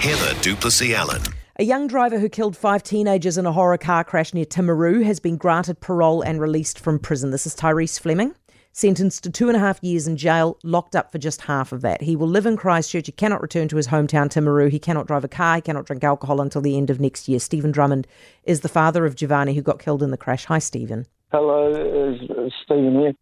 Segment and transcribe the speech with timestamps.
[0.00, 1.20] Heather du Plessis-Allan.
[1.56, 5.20] A young driver who killed five teenagers in a horror car crash near Timaru has
[5.20, 7.32] been granted parole and released from prison.
[7.32, 8.34] This is Tyreese Fleming,
[8.72, 11.82] sentenced to two and a half years in jail, locked up for just half of
[11.82, 12.00] that.
[12.00, 13.04] He will live in Christchurch.
[13.04, 14.70] He cannot return to his hometown, Timaru.
[14.70, 15.56] He cannot drive a car.
[15.56, 17.38] He cannot drink alcohol until the end of next year.
[17.38, 18.06] Stephen Drummond
[18.44, 20.46] is the father of Javarney, who got killed in the crash.
[20.46, 21.06] Hi, Stephen.
[21.30, 23.12] Hello, it's Stephen here.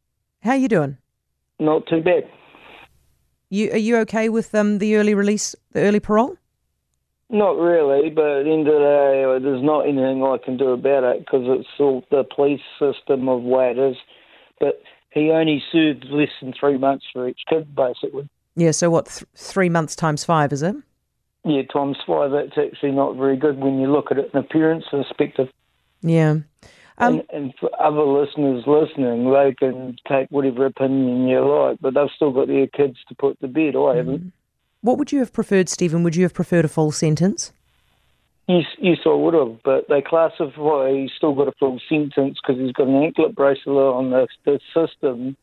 [0.42, 0.96] How are you doing?
[1.58, 2.30] Not too bad.
[3.50, 6.36] You are you okay with um, the early release, the early parole?
[7.30, 10.70] Not really, but at the end of the day, there's not anything I can do
[10.70, 13.96] about it because it's all the police system of way it is.
[14.59, 18.28] But he only served less than three months for each kid, basically.
[18.56, 18.70] Yeah.
[18.70, 19.06] So what?
[19.06, 20.74] Th- three months times five, is it?
[21.45, 22.30] Yeah, times five.
[22.30, 25.48] That's actually not very good when you look at it in appearance perspective.
[26.01, 26.38] Yeah.
[27.01, 31.95] Um, and, and for other listeners listening, they can take whatever opinion you like, but
[31.95, 33.76] they've still got their kids to put to bed.
[33.76, 34.32] I haven't.
[34.80, 36.02] What would you have preferred, Stephen?
[36.02, 37.52] Would you have preferred a full sentence?
[38.46, 42.59] Yes, yes, I would have, but they classify he's still got a full sentence because
[42.59, 44.10] he's got an anklet bracelet on.
[44.10, 45.37] The, the system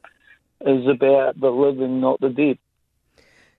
[0.62, 2.58] is about the living, not the dead.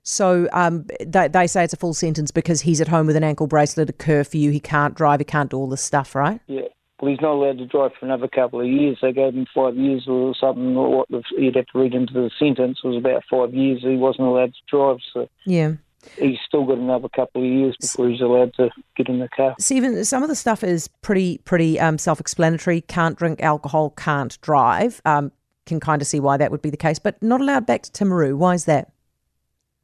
[0.03, 3.25] So um, they, they say it's a full sentence because he's at home with an
[3.25, 6.41] ankle bracelet, a curfew, he can't drive, he can't do all this stuff, right?
[6.49, 6.66] Yeah.
[7.01, 8.99] Well, he's not allowed to drive for another couple of years.
[9.03, 10.77] They gave him five years or something.
[10.77, 13.83] Or what the, you'd have to read into the sentence was about five years.
[13.83, 15.73] He wasn't allowed to drive, so Yeah.
[16.19, 19.55] he's still got another couple of years before he's allowed to get in the car.
[19.59, 22.81] Stephen, some of the stuff is pretty pretty um, self-explanatory.
[22.83, 25.03] Can't drink alcohol, can't drive.
[25.05, 25.33] Um,
[25.67, 27.91] can kind of see why that would be the case, but not allowed back to
[27.91, 28.37] Timaru.
[28.39, 28.93] Why is that?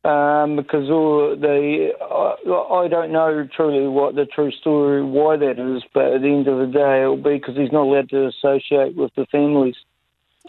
[0.05, 5.61] Um, because all the I, I don't know truly what the true story why that
[5.61, 8.27] is, but at the end of the day, it'll be because he's not allowed to
[8.27, 9.77] associate with the families.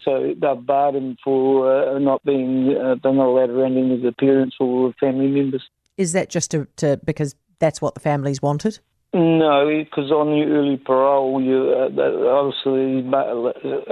[0.01, 2.75] So they've barred him for uh, not being.
[2.75, 5.63] Uh, they're not allowed around any of the parents or family members.
[5.97, 8.79] Is that just to, to because that's what the families wanted?
[9.13, 11.89] No, because on the early parole, you uh,
[12.27, 13.07] obviously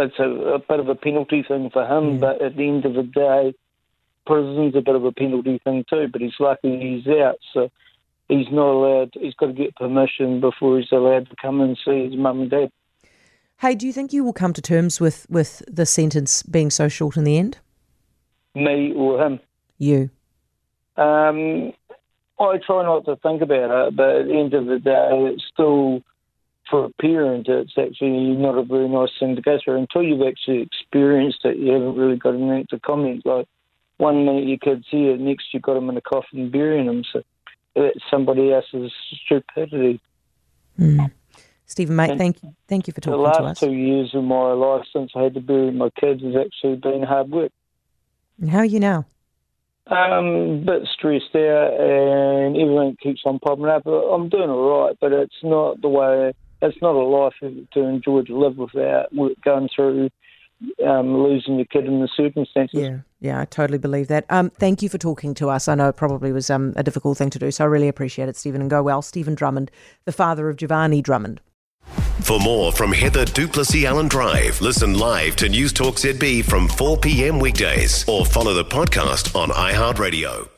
[0.03, 2.17] it's a, a bit of a penalty thing for him.
[2.17, 3.53] But at the end of the day,
[4.25, 6.07] prison's a bit of a penalty thing too.
[6.11, 7.69] But he's lucky he's out, so
[8.27, 9.11] he's not allowed.
[9.13, 12.51] He's got to get permission before he's allowed to come and see his mum and
[12.51, 12.71] dad.
[13.59, 16.87] Hey, do you think you will come to terms with with the sentence being so
[16.87, 17.59] short in the end?
[18.55, 19.39] Me or him.
[19.77, 20.09] You.
[20.97, 21.73] Um,
[22.39, 25.43] I try not to think about it, but at the end of the day, it's
[25.53, 26.01] still
[26.69, 27.47] for a parent.
[27.47, 31.57] It's actually not a very nice thing to go through until you've actually experienced it.
[31.57, 33.25] You haven't really got anything to comment.
[33.25, 33.47] Like
[34.01, 37.03] one minute you could see it, next you've got them in a coffin burying them.
[37.13, 37.22] So
[37.75, 38.91] that's somebody else's
[39.25, 40.01] stupidity.
[40.75, 41.06] Hmm.
[41.67, 43.38] Stephen, mate, And thank you, thank you for talking to us.
[43.38, 46.35] The last two years of my life since I had to bury my kids has
[46.35, 47.51] actually been hard work.
[48.41, 49.06] And How are you now?
[49.88, 53.85] Um, bit stressed out and everything keeps on popping up.
[53.85, 56.33] Uh, I'm doing all right, but it's not the way.
[56.62, 60.09] It's not a life to enjoy to live without work- going through
[60.85, 62.79] um, losing your kid in the circumstances.
[62.79, 64.25] Yeah, yeah, I totally believe that.
[64.29, 65.67] Um, thank you for talking to us.
[65.67, 68.29] I know it probably was um, a difficult thing to do, so I really appreciate
[68.29, 69.01] it, Stephen, and go well.
[69.01, 69.71] Stephen Drummond,
[70.05, 71.41] the father of Javarney Drummond.
[72.21, 77.39] For more from Heather du Plessis-Allan Drive, listen live to Newstalk ZB from 4 p.m.
[77.39, 80.51] weekdays or follow the podcast on iHeartRadio.